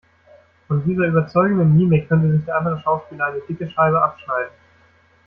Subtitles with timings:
[0.67, 4.51] Von dieser überzeugenden Mimik könnte sich der andere Schauspieler eine dicke Scheibe abschneiden.